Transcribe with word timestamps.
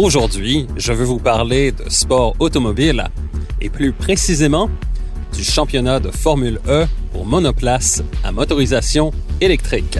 Aujourd'hui, 0.00 0.68
je 0.76 0.92
veux 0.92 1.04
vous 1.04 1.18
parler 1.18 1.72
de 1.72 1.88
sport 1.88 2.36
automobile 2.38 3.08
et 3.60 3.68
plus 3.68 3.92
précisément 3.92 4.70
du 5.36 5.42
championnat 5.42 5.98
de 5.98 6.12
Formule 6.12 6.60
E 6.68 6.86
pour 7.10 7.26
monoplace 7.26 8.04
à 8.22 8.30
motorisation 8.30 9.10
électrique. 9.40 9.98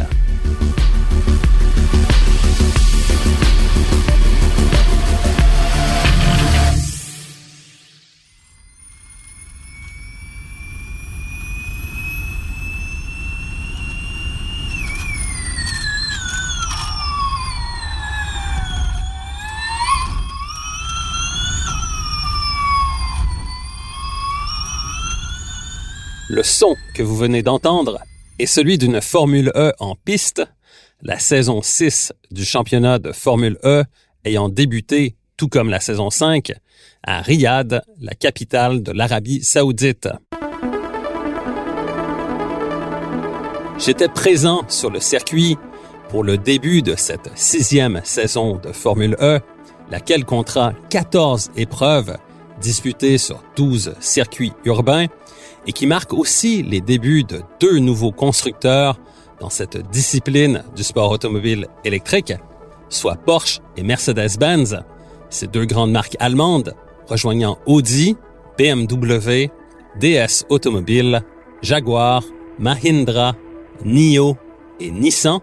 Le 26.39 26.44
son 26.44 26.77
que 26.94 27.03
vous 27.03 27.17
venez 27.17 27.42
d'entendre 27.42 27.98
est 28.39 28.47
celui 28.47 28.78
d'une 28.78 29.00
Formule 29.00 29.50
E 29.56 29.72
en 29.81 29.97
piste, 29.97 30.41
la 31.03 31.19
saison 31.19 31.62
6 31.62 32.12
du 32.30 32.45
championnat 32.45 33.00
de 33.00 33.11
Formule 33.11 33.58
E 33.64 33.83
ayant 34.25 34.48
débuté, 34.48 35.17
tout 35.36 35.48
comme 35.48 35.69
la 35.69 35.80
saison 35.80 36.11
5, 36.11 36.53
à 37.03 37.22
Riyad, 37.22 37.83
la 38.00 38.14
capitale 38.14 38.84
de 38.84 38.92
l'Arabie 38.92 39.42
saoudite. 39.42 40.08
J'étais 43.80 44.06
présent 44.06 44.62
sur 44.69 44.91
le 44.91 45.00
circuit 45.00 45.58
pour 46.08 46.23
le 46.23 46.39
début 46.39 46.83
de 46.83 46.95
cette 46.95 47.36
sixième 47.36 48.00
saison 48.05 48.58
de 48.58 48.70
Formule 48.70 49.17
E, 49.20 49.41
laquelle 49.91 50.25
comptera 50.25 50.73
14 50.91 51.50
épreuves 51.56 52.17
disputées 52.61 53.19
sur 53.19 53.42
12 53.56 53.97
circuits 53.98 54.52
urbains 54.64 55.06
et 55.69 55.72
qui 55.72 55.86
marque 55.86 56.14
aussi 56.14 56.62
les 56.62 56.80
débuts 56.80 57.24
de 57.24 57.42
deux 57.61 57.78
nouveaux 57.78 58.11
constructeurs 58.11 58.98
dans 59.38 59.50
cette 59.50 59.77
discipline 59.91 60.64
du 60.74 60.83
sport 60.83 61.12
automobile 61.12 61.69
électrique, 61.84 62.33
soit 62.88 63.16
Porsche 63.16 63.61
et 63.77 63.83
Mercedes-Benz, 63.83 64.83
ces 65.28 65.46
deux 65.46 65.66
grandes 65.66 65.92
marques 65.92 66.16
allemandes 66.19 66.74
rejoignant 67.06 67.58
Audi, 67.66 68.16
BMW, 68.56 69.50
DS 70.00 70.44
Automobile, 70.48 71.22
Jaguar, 71.62 72.24
Mahindra, 72.58 73.34
NIO 73.84 74.36
et 74.80 74.91
Nissan, 74.91 75.41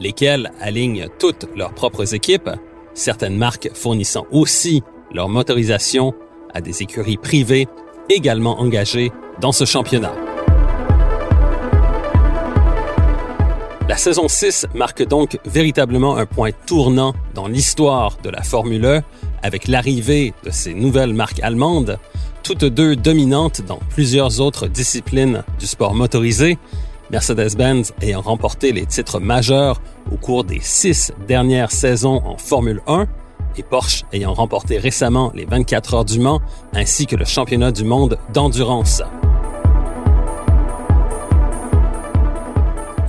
lesquels 0.00 0.50
alignent 0.60 1.06
toutes 1.20 1.46
leurs 1.54 1.74
propres 1.74 2.12
équipes, 2.12 2.50
certaines 2.92 3.36
marques 3.36 3.70
fournissant 3.72 4.26
aussi 4.32 4.82
leur 5.12 5.28
motorisation 5.28 6.12
à 6.52 6.60
des 6.60 6.82
écuries 6.82 7.16
privées 7.16 7.68
également 8.08 8.60
engagées 8.60 9.12
dans 9.40 9.52
ce 9.52 9.64
championnat. 9.64 10.12
La 13.88 13.96
saison 13.96 14.28
6 14.28 14.66
marque 14.74 15.02
donc 15.02 15.38
véritablement 15.44 16.16
un 16.16 16.26
point 16.26 16.50
tournant 16.66 17.12
dans 17.34 17.48
l'histoire 17.48 18.18
de 18.22 18.30
la 18.30 18.42
Formule 18.42 18.84
1 18.84 18.98
e 18.98 19.02
avec 19.42 19.66
l'arrivée 19.66 20.32
de 20.44 20.50
ces 20.50 20.74
nouvelles 20.74 21.14
marques 21.14 21.40
allemandes, 21.42 21.98
toutes 22.42 22.64
deux 22.64 22.94
dominantes 22.94 23.62
dans 23.66 23.80
plusieurs 23.88 24.40
autres 24.40 24.68
disciplines 24.68 25.42
du 25.58 25.66
sport 25.66 25.94
motorisé, 25.94 26.58
Mercedes-Benz 27.10 27.92
ayant 28.00 28.20
remporté 28.20 28.72
les 28.72 28.86
titres 28.86 29.18
majeurs 29.18 29.80
au 30.12 30.16
cours 30.16 30.44
des 30.44 30.60
six 30.60 31.12
dernières 31.26 31.72
saisons 31.72 32.22
en 32.24 32.36
Formule 32.36 32.82
1 32.86 33.06
et 33.56 33.62
Porsche 33.62 34.04
ayant 34.12 34.34
remporté 34.34 34.78
récemment 34.78 35.32
les 35.34 35.46
24 35.46 35.94
heures 35.94 36.04
du 36.04 36.20
Mans 36.20 36.40
ainsi 36.72 37.06
que 37.06 37.16
le 37.16 37.24
championnat 37.24 37.72
du 37.72 37.84
monde 37.84 38.18
d'endurance. 38.32 39.02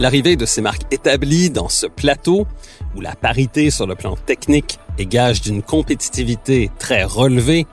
L'arrivée 0.01 0.35
de 0.35 0.47
ces 0.47 0.63
marques 0.63 0.91
établies 0.91 1.51
dans 1.51 1.69
ce 1.69 1.85
plateau, 1.85 2.47
où 2.95 3.01
la 3.01 3.13
parité 3.13 3.69
sur 3.69 3.85
le 3.85 3.93
plan 3.93 4.15
technique 4.15 4.79
est 4.97 5.05
gage 5.05 5.41
d'une 5.41 5.61
compétitivité 5.61 6.71
très 6.79 7.03
relevée, 7.03 7.67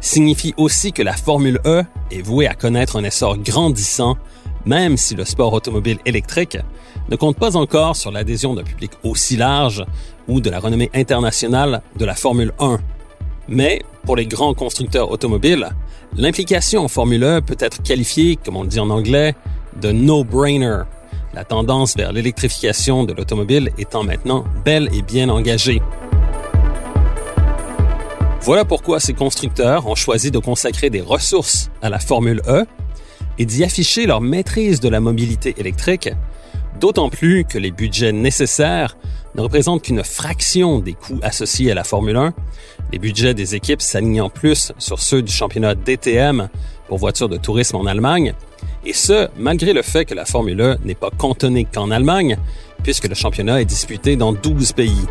signifie 0.00 0.54
aussi 0.58 0.92
que 0.92 1.02
la 1.02 1.14
Formule 1.14 1.58
E 1.66 1.82
est 2.12 2.22
vouée 2.22 2.46
à 2.46 2.54
connaître 2.54 2.94
un 2.94 3.02
essor 3.02 3.36
grandissant, 3.38 4.16
même 4.64 4.96
si 4.96 5.16
le 5.16 5.24
sport 5.24 5.54
automobile 5.54 5.98
électrique 6.06 6.56
ne 7.08 7.16
compte 7.16 7.36
pas 7.36 7.56
encore 7.56 7.96
sur 7.96 8.12
l'adhésion 8.12 8.54
d'un 8.54 8.62
public 8.62 8.92
aussi 9.02 9.36
large 9.36 9.84
ou 10.28 10.40
de 10.40 10.50
la 10.50 10.60
renommée 10.60 10.92
internationale 10.94 11.82
de 11.96 12.04
la 12.04 12.14
Formule 12.14 12.52
1. 12.60 12.78
Mais 13.48 13.82
pour 14.04 14.14
les 14.14 14.26
grands 14.26 14.54
constructeurs 14.54 15.10
automobiles, 15.10 15.68
l'implication 16.16 16.84
en 16.84 16.88
Formule 16.88 17.24
1 17.24 17.40
peut 17.40 17.56
être 17.58 17.82
qualifiée, 17.82 18.36
comme 18.36 18.54
on 18.54 18.64
dit 18.64 18.78
en 18.78 18.90
anglais, 18.90 19.34
de 19.80 19.90
no-brainer 19.90 20.82
la 21.36 21.44
tendance 21.44 21.94
vers 21.94 22.12
l'électrification 22.12 23.04
de 23.04 23.12
l'automobile 23.12 23.70
étant 23.76 24.02
maintenant 24.02 24.44
bel 24.64 24.88
et 24.94 25.02
bien 25.02 25.28
engagée. 25.28 25.82
Voilà 28.40 28.64
pourquoi 28.64 29.00
ces 29.00 29.12
constructeurs 29.12 29.86
ont 29.86 29.94
choisi 29.94 30.30
de 30.30 30.38
consacrer 30.38 30.88
des 30.88 31.02
ressources 31.02 31.70
à 31.82 31.90
la 31.90 31.98
Formule 31.98 32.40
E 32.48 32.64
et 33.38 33.44
d'y 33.44 33.64
afficher 33.64 34.06
leur 34.06 34.22
maîtrise 34.22 34.80
de 34.80 34.88
la 34.88 34.98
mobilité 34.98 35.54
électrique, 35.58 36.08
d'autant 36.80 37.10
plus 37.10 37.44
que 37.44 37.58
les 37.58 37.70
budgets 37.70 38.12
nécessaires 38.12 38.96
ne 39.34 39.42
représentent 39.42 39.82
qu'une 39.82 40.04
fraction 40.04 40.78
des 40.78 40.94
coûts 40.94 41.20
associés 41.20 41.70
à 41.70 41.74
la 41.74 41.84
Formule 41.84 42.16
1, 42.16 42.32
les 42.92 42.98
budgets 42.98 43.34
des 43.34 43.54
équipes 43.54 43.82
s'alignant 43.82 44.30
plus 44.30 44.72
sur 44.78 45.00
ceux 45.00 45.20
du 45.20 45.32
championnat 45.32 45.74
DTM 45.74 46.48
pour 46.88 46.96
voitures 46.96 47.28
de 47.28 47.36
tourisme 47.36 47.76
en 47.76 47.84
Allemagne, 47.84 48.32
et 48.86 48.92
ce, 48.92 49.28
malgré 49.36 49.72
le 49.72 49.82
fait 49.82 50.04
que 50.04 50.14
la 50.14 50.24
Formule 50.24 50.60
1 50.60 50.78
n'est 50.84 50.94
pas 50.94 51.10
cantonnée 51.10 51.64
qu'en 51.64 51.90
Allemagne, 51.90 52.38
puisque 52.84 53.08
le 53.08 53.16
championnat 53.16 53.60
est 53.60 53.64
disputé 53.64 54.14
dans 54.16 54.32
12 54.32 54.72
pays. 54.72 55.06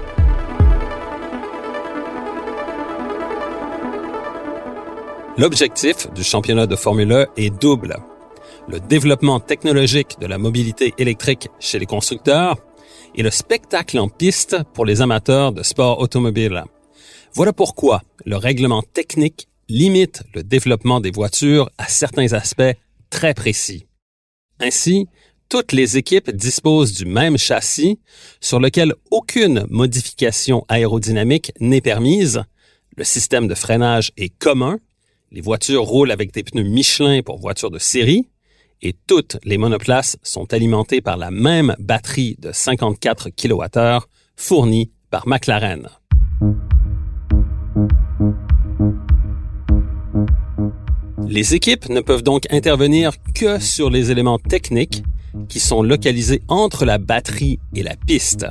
L'objectif 5.37 6.11
du 6.13 6.23
championnat 6.23 6.65
de 6.65 6.77
Formule 6.77 7.11
1 7.11 7.25
est 7.35 7.49
double. 7.49 7.97
Le 8.69 8.79
développement 8.79 9.41
technologique 9.41 10.15
de 10.21 10.25
la 10.25 10.37
mobilité 10.37 10.93
électrique 10.97 11.49
chez 11.59 11.77
les 11.77 11.85
constructeurs 11.85 12.55
et 13.13 13.23
le 13.23 13.29
spectacle 13.29 13.99
en 13.99 14.07
piste 14.07 14.57
pour 14.73 14.85
les 14.85 15.01
amateurs 15.01 15.51
de 15.51 15.63
sport 15.63 15.99
automobile. 15.99 16.63
Voilà 17.33 17.51
pourquoi 17.51 18.01
le 18.25 18.37
règlement 18.37 18.81
technique 18.81 19.49
limite 19.67 20.23
le 20.33 20.43
développement 20.43 21.01
des 21.01 21.11
voitures 21.11 21.69
à 21.77 21.89
certains 21.89 22.31
aspects 22.31 22.75
très 23.15 23.33
précis. 23.33 23.87
Ainsi, 24.59 25.07
toutes 25.47 25.71
les 25.71 25.95
équipes 25.95 26.31
disposent 26.31 26.91
du 26.91 27.05
même 27.05 27.37
châssis 27.37 27.97
sur 28.41 28.59
lequel 28.59 28.93
aucune 29.09 29.65
modification 29.69 30.65
aérodynamique 30.67 31.53
n'est 31.61 31.79
permise. 31.79 32.43
Le 32.97 33.05
système 33.05 33.47
de 33.47 33.55
freinage 33.55 34.11
est 34.17 34.37
commun. 34.37 34.79
Les 35.31 35.39
voitures 35.39 35.83
roulent 35.83 36.11
avec 36.11 36.33
des 36.33 36.43
pneus 36.43 36.63
Michelin 36.63 37.21
pour 37.21 37.39
voitures 37.39 37.71
de 37.71 37.79
série 37.79 38.27
et 38.81 38.93
toutes 39.07 39.37
les 39.45 39.57
monoplaces 39.57 40.17
sont 40.21 40.53
alimentées 40.53 40.99
par 40.99 41.15
la 41.15 41.31
même 41.31 41.73
batterie 41.79 42.35
de 42.39 42.51
54 42.51 43.29
kWh 43.29 44.05
fournie 44.35 44.91
par 45.09 45.25
McLaren. 45.25 45.87
Les 51.35 51.53
équipes 51.53 51.89
ne 51.89 51.99
peuvent 51.99 52.23
donc 52.23 52.47
intervenir 52.49 53.11
que 53.33 53.59
sur 53.59 53.89
les 53.89 54.09
éléments 54.09 54.39
techniques 54.39 55.03
qui 55.49 55.59
sont 55.59 55.83
localisés 55.83 56.41
entre 56.47 56.85
la 56.85 56.97
batterie 56.97 57.59
et 57.75 57.83
la 57.83 57.97
piste, 57.97 58.47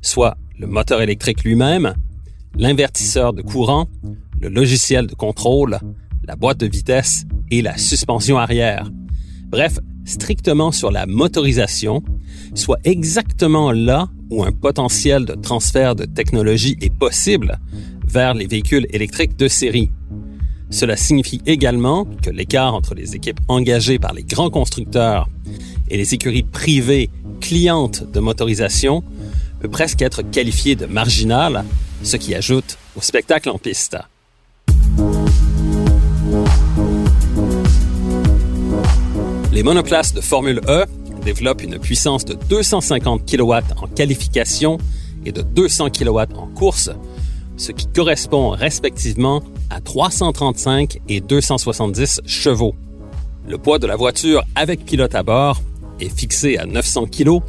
soit 0.00 0.36
le 0.56 0.68
moteur 0.68 1.02
électrique 1.02 1.42
lui-même, 1.42 1.92
l'invertisseur 2.54 3.32
de 3.32 3.42
courant, 3.42 3.88
le 4.40 4.48
logiciel 4.48 5.08
de 5.08 5.14
contrôle, 5.16 5.80
la 6.22 6.36
boîte 6.36 6.58
de 6.58 6.68
vitesse 6.68 7.24
et 7.50 7.62
la 7.62 7.76
suspension 7.76 8.38
arrière. 8.38 8.88
Bref, 9.48 9.80
strictement 10.04 10.70
sur 10.70 10.92
la 10.92 11.06
motorisation, 11.06 12.00
soit 12.54 12.78
exactement 12.84 13.72
là 13.72 14.08
où 14.30 14.44
un 14.44 14.52
potentiel 14.52 15.24
de 15.24 15.34
transfert 15.34 15.96
de 15.96 16.04
technologie 16.04 16.76
est 16.80 16.94
possible 16.94 17.58
vers 18.06 18.34
les 18.34 18.46
véhicules 18.46 18.86
électriques 18.90 19.36
de 19.36 19.48
série. 19.48 19.90
Cela 20.70 20.96
signifie 20.96 21.42
également 21.46 22.06
que 22.22 22.30
l'écart 22.30 22.74
entre 22.74 22.94
les 22.94 23.16
équipes 23.16 23.40
engagées 23.48 23.98
par 23.98 24.12
les 24.12 24.22
grands 24.22 24.50
constructeurs 24.50 25.28
et 25.88 25.96
les 25.96 26.14
écuries 26.14 26.44
privées 26.44 27.10
clientes 27.40 28.04
de 28.10 28.20
motorisation 28.20 29.02
peut 29.60 29.68
presque 29.68 30.00
être 30.02 30.22
qualifié 30.22 30.76
de 30.76 30.86
marginal, 30.86 31.64
ce 32.02 32.16
qui 32.16 32.34
ajoute 32.34 32.78
au 32.96 33.02
spectacle 33.02 33.50
en 33.50 33.58
piste. 33.58 33.96
Les 39.52 39.64
monoplaces 39.64 40.14
de 40.14 40.20
Formule 40.20 40.60
E 40.68 40.86
développent 41.24 41.62
une 41.62 41.78
puissance 41.78 42.24
de 42.24 42.34
250 42.48 43.28
kW 43.28 43.52
en 43.76 43.88
qualification 43.88 44.78
et 45.26 45.32
de 45.32 45.42
200 45.42 45.90
kW 45.90 46.20
en 46.36 46.46
course, 46.46 46.90
ce 47.60 47.72
qui 47.72 47.86
correspond 47.86 48.50
respectivement 48.50 49.42
à 49.68 49.82
335 49.82 50.98
et 51.10 51.20
270 51.20 52.22
chevaux. 52.24 52.74
Le 53.46 53.58
poids 53.58 53.78
de 53.78 53.86
la 53.86 53.96
voiture 53.96 54.44
avec 54.54 54.86
pilote 54.86 55.14
à 55.14 55.22
bord 55.22 55.60
est 56.00 56.08
fixé 56.08 56.56
à 56.56 56.64
900 56.64 57.06
kg, 57.08 57.40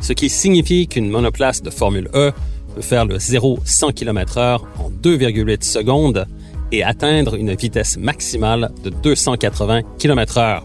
ce 0.00 0.12
qui 0.12 0.28
signifie 0.28 0.88
qu'une 0.88 1.08
monoplace 1.08 1.62
de 1.62 1.70
Formule 1.70 2.10
E 2.14 2.32
peut 2.74 2.82
faire 2.82 3.04
le 3.04 3.18
0-100 3.18 3.92
km/h 3.92 4.60
en 4.80 4.90
2,8 4.90 5.62
secondes 5.62 6.26
et 6.72 6.82
atteindre 6.82 7.36
une 7.36 7.54
vitesse 7.54 7.96
maximale 7.96 8.72
de 8.82 8.90
280 8.90 9.82
km/h. 9.98 10.62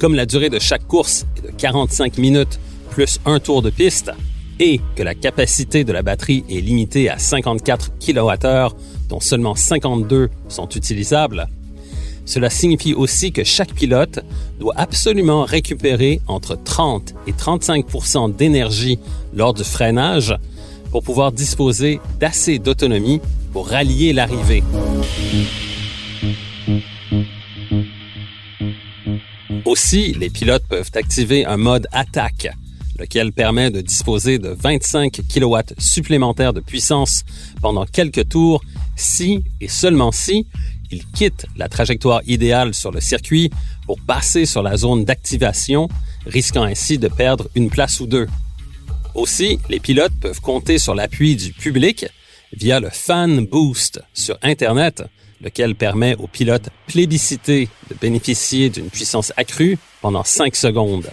Comme 0.00 0.16
la 0.16 0.26
durée 0.26 0.50
de 0.50 0.58
chaque 0.58 0.88
course 0.88 1.26
est 1.36 1.46
de 1.46 1.52
45 1.56 2.18
minutes 2.18 2.58
plus 2.90 3.20
un 3.24 3.38
tour 3.38 3.62
de 3.62 3.70
piste, 3.70 4.10
et 4.58 4.80
que 4.96 5.02
la 5.02 5.14
capacité 5.14 5.84
de 5.84 5.92
la 5.92 6.02
batterie 6.02 6.44
est 6.50 6.60
limitée 6.60 7.08
à 7.08 7.18
54 7.18 7.92
kWh, 7.98 8.74
dont 9.08 9.20
seulement 9.20 9.54
52 9.54 10.30
sont 10.48 10.68
utilisables, 10.68 11.48
cela 12.24 12.50
signifie 12.50 12.94
aussi 12.94 13.32
que 13.32 13.44
chaque 13.44 13.74
pilote 13.74 14.20
doit 14.60 14.74
absolument 14.76 15.44
récupérer 15.44 16.20
entre 16.28 16.56
30 16.56 17.14
et 17.26 17.32
35% 17.32 18.36
d'énergie 18.36 18.98
lors 19.34 19.54
du 19.54 19.64
freinage 19.64 20.36
pour 20.90 21.02
pouvoir 21.02 21.32
disposer 21.32 22.00
d'assez 22.20 22.58
d'autonomie 22.58 23.20
pour 23.52 23.68
rallier 23.68 24.12
l'arrivée. 24.12 24.62
Aussi, 29.64 30.14
les 30.18 30.30
pilotes 30.30 30.64
peuvent 30.68 30.90
activer 30.94 31.44
un 31.44 31.56
mode 31.56 31.86
attaque 31.92 32.48
lequel 33.02 33.32
permet 33.32 33.72
de 33.72 33.80
disposer 33.80 34.38
de 34.38 34.50
25 34.50 35.22
kW 35.28 35.56
supplémentaires 35.78 36.52
de 36.52 36.60
puissance 36.60 37.24
pendant 37.60 37.84
quelques 37.84 38.28
tours 38.28 38.62
si 38.96 39.42
et 39.60 39.66
seulement 39.66 40.12
si 40.12 40.46
il 40.92 41.04
quitte 41.06 41.46
la 41.56 41.68
trajectoire 41.68 42.20
idéale 42.28 42.74
sur 42.74 42.92
le 42.92 43.00
circuit 43.00 43.50
pour 43.86 43.98
passer 44.00 44.46
sur 44.46 44.62
la 44.62 44.76
zone 44.76 45.04
d'activation, 45.04 45.88
risquant 46.26 46.62
ainsi 46.62 46.98
de 46.98 47.08
perdre 47.08 47.48
une 47.56 47.70
place 47.70 47.98
ou 47.98 48.06
deux. 48.06 48.28
Aussi, 49.14 49.58
les 49.68 49.80
pilotes 49.80 50.14
peuvent 50.20 50.40
compter 50.40 50.78
sur 50.78 50.94
l'appui 50.94 51.34
du 51.34 51.52
public 51.52 52.06
via 52.52 52.78
le 52.78 52.90
Fan 52.90 53.46
Boost 53.46 54.00
sur 54.14 54.38
Internet, 54.42 55.02
lequel 55.40 55.74
permet 55.74 56.14
aux 56.16 56.28
pilotes 56.28 56.68
plébiscités 56.86 57.68
de 57.90 57.96
bénéficier 58.00 58.70
d'une 58.70 58.90
puissance 58.90 59.32
accrue 59.36 59.76
pendant 60.02 60.22
5 60.22 60.54
secondes. 60.54 61.10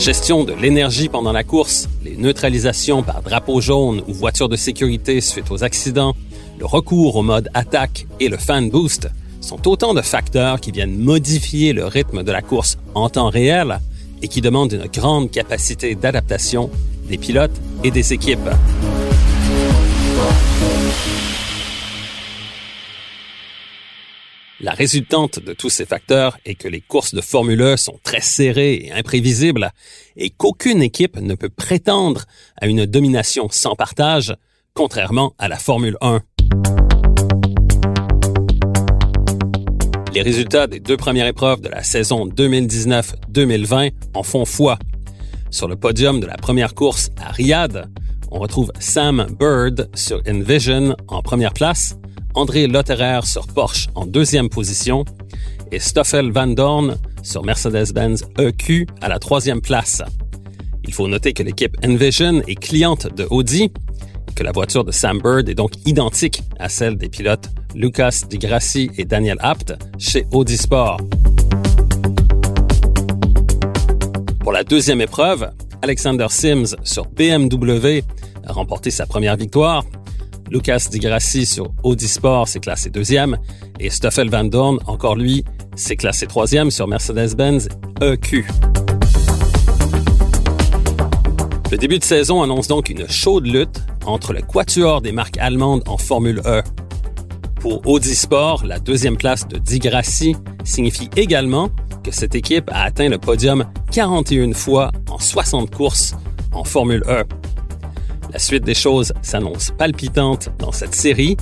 Gestion 0.00 0.44
de 0.44 0.54
l'énergie 0.54 1.10
pendant 1.10 1.30
la 1.30 1.44
course, 1.44 1.86
les 2.02 2.16
neutralisations 2.16 3.02
par 3.02 3.20
drapeau 3.20 3.60
jaune 3.60 4.02
ou 4.08 4.14
voiture 4.14 4.48
de 4.48 4.56
sécurité 4.56 5.20
suite 5.20 5.50
aux 5.50 5.62
accidents, 5.62 6.14
le 6.58 6.64
recours 6.64 7.16
au 7.16 7.22
mode 7.22 7.50
attaque 7.52 8.06
et 8.18 8.30
le 8.30 8.38
fan 8.38 8.70
boost 8.70 9.10
sont 9.42 9.68
autant 9.68 9.92
de 9.92 10.00
facteurs 10.00 10.58
qui 10.58 10.72
viennent 10.72 10.96
modifier 10.96 11.74
le 11.74 11.84
rythme 11.84 12.22
de 12.22 12.32
la 12.32 12.40
course 12.40 12.78
en 12.94 13.10
temps 13.10 13.28
réel 13.28 13.78
et 14.22 14.28
qui 14.28 14.40
demandent 14.40 14.72
une 14.72 14.86
grande 14.86 15.30
capacité 15.30 15.94
d'adaptation 15.94 16.70
des 17.06 17.18
pilotes 17.18 17.60
et 17.84 17.90
des 17.90 18.14
équipes. 18.14 18.48
La 24.62 24.72
résultante 24.72 25.38
de 25.38 25.54
tous 25.54 25.70
ces 25.70 25.86
facteurs 25.86 26.36
est 26.44 26.54
que 26.54 26.68
les 26.68 26.82
courses 26.82 27.14
de 27.14 27.22
Formule 27.22 27.62
1 27.62 27.72
e 27.72 27.76
sont 27.76 27.98
très 28.02 28.20
serrées 28.20 28.74
et 28.74 28.92
imprévisibles 28.92 29.70
et 30.16 30.28
qu'aucune 30.28 30.82
équipe 30.82 31.16
ne 31.18 31.34
peut 31.34 31.48
prétendre 31.48 32.26
à 32.60 32.66
une 32.66 32.84
domination 32.84 33.48
sans 33.50 33.74
partage, 33.74 34.36
contrairement 34.74 35.32
à 35.38 35.48
la 35.48 35.56
Formule 35.56 35.96
1. 36.02 36.20
Les 40.12 40.20
résultats 40.20 40.66
des 40.66 40.78
deux 40.78 40.98
premières 40.98 41.26
épreuves 41.26 41.62
de 41.62 41.70
la 41.70 41.82
saison 41.82 42.26
2019-2020 42.28 43.92
en 44.12 44.22
font 44.22 44.44
foi. 44.44 44.78
Sur 45.50 45.68
le 45.68 45.76
podium 45.76 46.20
de 46.20 46.26
la 46.26 46.36
première 46.36 46.74
course 46.74 47.08
à 47.16 47.32
Riyad, 47.32 47.90
on 48.30 48.38
retrouve 48.38 48.72
Sam 48.78 49.26
Bird 49.38 49.88
sur 49.94 50.20
Envision 50.28 50.96
en 51.08 51.22
première 51.22 51.54
place, 51.54 51.96
André 52.34 52.66
Lotterer 52.66 53.20
sur 53.24 53.46
Porsche 53.46 53.88
en 53.94 54.06
deuxième 54.06 54.48
position 54.48 55.04
et 55.72 55.78
Stoffel 55.78 56.30
Van 56.30 56.46
Dorn 56.46 56.96
sur 57.22 57.44
Mercedes-Benz 57.44 58.24
EQ 58.38 58.86
à 59.00 59.08
la 59.08 59.18
troisième 59.18 59.60
place. 59.60 60.02
Il 60.84 60.92
faut 60.92 61.08
noter 61.08 61.32
que 61.32 61.42
l'équipe 61.42 61.76
Envision 61.84 62.42
est 62.46 62.54
cliente 62.54 63.12
de 63.14 63.26
Audi 63.30 63.70
que 64.34 64.44
la 64.44 64.52
voiture 64.52 64.84
de 64.84 64.92
Sam 64.92 65.18
Bird 65.18 65.48
est 65.48 65.54
donc 65.54 65.72
identique 65.84 66.42
à 66.58 66.68
celle 66.68 66.96
des 66.96 67.08
pilotes 67.08 67.50
Lucas 67.74 68.22
Di 68.28 68.38
Grassi 68.38 68.90
et 68.96 69.04
Daniel 69.04 69.36
Apt 69.40 69.74
chez 69.98 70.26
Audi 70.32 70.56
Sport. 70.56 70.98
Pour 74.40 74.52
la 74.52 74.64
deuxième 74.64 75.00
épreuve, 75.00 75.50
Alexander 75.82 76.26
Sims 76.30 76.76
sur 76.84 77.06
BMW 77.06 78.02
a 78.46 78.52
remporté 78.52 78.90
sa 78.90 79.06
première 79.06 79.36
victoire 79.36 79.84
Lucas 80.50 80.88
Di 80.90 80.98
Grassi 80.98 81.46
sur 81.46 81.72
Audi 81.84 82.08
Sport 82.08 82.48
s'est 82.48 82.58
classé 82.58 82.90
deuxième 82.90 83.38
et 83.78 83.88
Stoffel 83.88 84.28
Van 84.28 84.44
Dorn, 84.44 84.78
encore 84.86 85.14
lui, 85.14 85.44
s'est 85.76 85.96
classé 85.96 86.26
troisième 86.26 86.70
sur 86.72 86.88
Mercedes-Benz 86.88 87.68
EQ. 88.02 88.46
Le 91.70 91.78
début 91.78 92.00
de 92.00 92.04
saison 92.04 92.42
annonce 92.42 92.66
donc 92.66 92.90
une 92.90 93.08
chaude 93.08 93.46
lutte 93.46 93.80
entre 94.04 94.32
le 94.32 94.42
quatuor 94.42 95.00
des 95.00 95.12
marques 95.12 95.38
allemandes 95.38 95.84
en 95.86 95.98
Formule 95.98 96.42
E. 96.44 96.62
Pour 97.60 97.86
Audi 97.86 98.16
Sport, 98.16 98.64
la 98.66 98.80
deuxième 98.80 99.16
place 99.16 99.46
de 99.46 99.58
Di 99.58 99.78
Grassi 99.78 100.34
signifie 100.64 101.08
également 101.14 101.70
que 102.02 102.10
cette 102.10 102.34
équipe 102.34 102.68
a 102.72 102.82
atteint 102.82 103.08
le 103.08 103.18
podium 103.18 103.66
41 103.92 104.52
fois 104.54 104.90
en 105.10 105.18
60 105.18 105.72
courses 105.72 106.16
en 106.52 106.64
Formule 106.64 107.04
E. 107.06 107.24
La 108.32 108.38
suite 108.38 108.62
des 108.62 108.74
choses 108.74 109.12
s'annonce 109.22 109.72
palpitante 109.76 110.50
dans 110.58 110.70
cette 110.70 110.94
série 110.94 111.36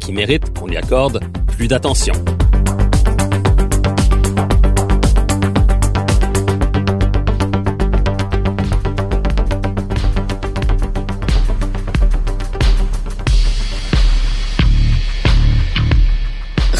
qui 0.00 0.12
mérite 0.12 0.52
qu'on 0.58 0.68
y 0.68 0.76
accorde 0.76 1.20
plus 1.56 1.68
d'attention. 1.68 2.14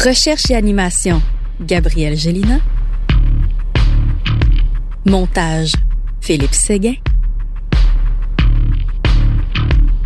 Recherche 0.03 0.51
et 0.51 0.55
animation, 0.55 1.21
Gabriel 1.61 2.17
Gélina. 2.17 2.59
Montage, 5.05 5.71
Philippe 6.19 6.53
Séguin. 6.53 6.95